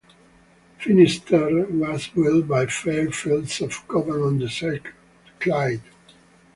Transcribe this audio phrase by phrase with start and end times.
[0.79, 4.79] "Finisterre" was built by Fairfields of Govan on the
[5.39, 5.83] Clyde.